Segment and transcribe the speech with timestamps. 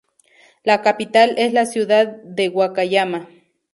[0.63, 3.29] La capital es la ciudad de Wakayama.